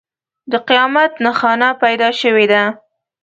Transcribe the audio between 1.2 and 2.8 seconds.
نښانه پیدا شوې ده.